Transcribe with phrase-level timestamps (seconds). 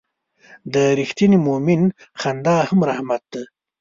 [0.73, 1.81] د رښتیني مؤمن
[2.21, 3.41] خندا هم رحمت ده.